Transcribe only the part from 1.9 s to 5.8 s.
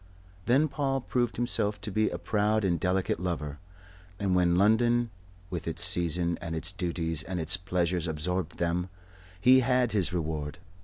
be a proud and delicate lover, and when London with